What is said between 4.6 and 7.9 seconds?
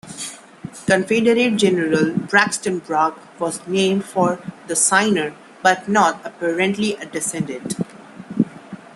the signer, but not apparently a descendant.